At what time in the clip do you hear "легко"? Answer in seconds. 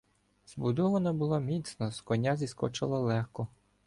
2.99-3.47